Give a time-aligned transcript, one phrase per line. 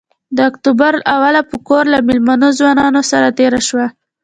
[0.35, 3.87] د اکتوبر اوله په کور له مېلمنو ځوانانو سره تېره شوه.